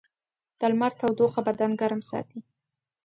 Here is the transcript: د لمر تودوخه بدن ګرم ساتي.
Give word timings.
د 0.59 0.61
لمر 0.71 0.91
تودوخه 0.99 1.41
بدن 1.47 1.71
ګرم 1.81 2.01
ساتي. 2.09 2.39